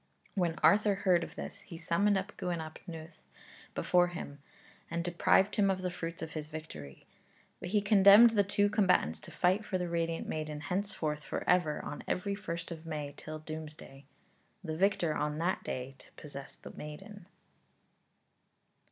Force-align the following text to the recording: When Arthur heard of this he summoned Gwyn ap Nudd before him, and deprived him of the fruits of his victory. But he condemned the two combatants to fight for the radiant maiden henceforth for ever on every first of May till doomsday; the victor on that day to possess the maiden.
When 0.33 0.57
Arthur 0.63 0.95
heard 0.95 1.23
of 1.23 1.35
this 1.35 1.59
he 1.59 1.77
summoned 1.77 2.17
Gwyn 2.35 2.59
ap 2.59 2.79
Nudd 2.87 3.11
before 3.75 4.07
him, 4.07 4.41
and 4.89 5.03
deprived 5.03 5.57
him 5.57 5.69
of 5.69 5.83
the 5.83 5.91
fruits 5.91 6.23
of 6.23 6.31
his 6.33 6.47
victory. 6.47 7.05
But 7.59 7.69
he 7.69 7.81
condemned 7.83 8.31
the 8.31 8.43
two 8.43 8.67
combatants 8.67 9.19
to 9.19 9.31
fight 9.31 9.63
for 9.63 9.77
the 9.77 9.87
radiant 9.87 10.27
maiden 10.27 10.61
henceforth 10.61 11.23
for 11.23 11.47
ever 11.47 11.85
on 11.85 12.03
every 12.07 12.33
first 12.33 12.71
of 12.71 12.83
May 12.87 13.13
till 13.15 13.37
doomsday; 13.37 14.05
the 14.63 14.75
victor 14.75 15.13
on 15.13 15.37
that 15.37 15.63
day 15.63 15.93
to 15.99 16.11
possess 16.13 16.55
the 16.57 16.71
maiden. 16.75 17.27